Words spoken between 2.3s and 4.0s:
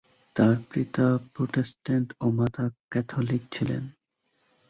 মাতা ক্যাথলিক ছিলেন।